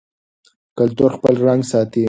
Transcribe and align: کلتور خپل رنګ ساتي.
کلتور 0.77 1.09
خپل 1.17 1.35
رنګ 1.47 1.61
ساتي. 1.71 1.99